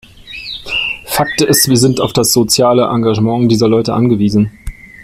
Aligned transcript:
Fakt 1.05 1.43
ist, 1.43 1.69
wir 1.69 1.77
sind 1.77 2.01
auf 2.01 2.11
das 2.11 2.33
soziale 2.33 2.87
Engagement 2.87 3.51
dieser 3.51 3.67
Leute 3.67 3.93
angewiesen. 3.93 4.49